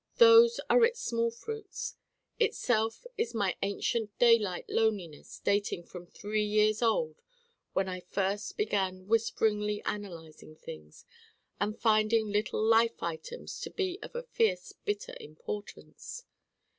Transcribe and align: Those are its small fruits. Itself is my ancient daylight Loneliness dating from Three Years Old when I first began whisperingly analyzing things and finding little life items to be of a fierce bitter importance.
Those 0.17 0.59
are 0.67 0.83
its 0.83 0.99
small 0.99 1.29
fruits. 1.29 1.95
Itself 2.39 3.05
is 3.19 3.35
my 3.35 3.55
ancient 3.61 4.17
daylight 4.17 4.65
Loneliness 4.67 5.39
dating 5.43 5.83
from 5.83 6.07
Three 6.07 6.43
Years 6.43 6.81
Old 6.81 7.21
when 7.73 7.87
I 7.87 7.99
first 7.99 8.57
began 8.57 9.05
whisperingly 9.05 9.79
analyzing 9.85 10.55
things 10.55 11.05
and 11.59 11.79
finding 11.79 12.29
little 12.29 12.63
life 12.63 13.03
items 13.03 13.59
to 13.59 13.69
be 13.69 13.99
of 14.01 14.15
a 14.15 14.23
fierce 14.23 14.73
bitter 14.85 15.15
importance. 15.19 16.23